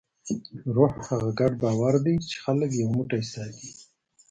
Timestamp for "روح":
0.75-0.91